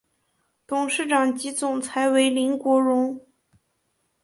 [0.65, 3.21] 董事长及总裁为林国荣。